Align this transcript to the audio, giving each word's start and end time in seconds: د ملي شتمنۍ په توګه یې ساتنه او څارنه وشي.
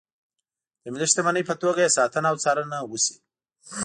د 0.83 0.85
ملي 0.93 1.07
شتمنۍ 1.11 1.43
په 1.49 1.55
توګه 1.61 1.79
یې 1.83 1.95
ساتنه 1.97 2.27
او 2.31 2.37
څارنه 2.43 2.77
وشي. 2.91 3.15